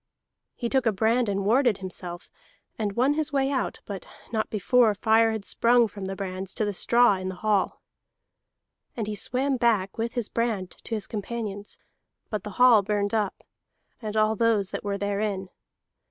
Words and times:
He 0.55 0.67
took 0.67 0.87
a 0.87 0.91
brand 0.91 1.29
and 1.29 1.45
warded 1.45 1.77
himself, 1.77 2.31
and 2.75 2.93
won 2.93 3.13
his 3.13 3.31
way 3.31 3.51
out, 3.51 3.81
but 3.85 4.03
not 4.31 4.49
before 4.49 4.95
fire 4.95 5.31
had 5.31 5.45
sprung 5.45 5.87
from 5.87 6.05
the 6.05 6.15
brands 6.15 6.55
to 6.55 6.65
the 6.65 6.73
straw 6.73 7.17
in 7.17 7.29
the 7.29 7.35
hall. 7.35 7.83
And 8.97 9.05
he 9.05 9.13
swam 9.13 9.57
back 9.57 9.99
with 9.99 10.13
his 10.15 10.27
brand 10.27 10.71
to 10.85 10.95
his 10.95 11.05
companions, 11.05 11.77
but 12.31 12.41
the 12.43 12.49
hall 12.57 12.81
burned 12.81 13.13
up, 13.13 13.43
and 14.01 14.17
all 14.17 14.35
those 14.35 14.71
that 14.71 14.83
were 14.83 14.97
therein. 14.97 15.49